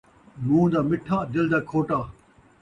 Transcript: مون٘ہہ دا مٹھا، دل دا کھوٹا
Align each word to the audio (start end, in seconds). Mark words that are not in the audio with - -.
مون٘ہہ 0.45 0.69
دا 0.73 0.81
مٹھا، 0.89 1.17
دل 1.33 1.45
دا 1.51 1.59
کھوٹا 1.69 1.99